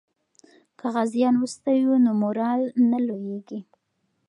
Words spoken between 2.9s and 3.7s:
لویږي.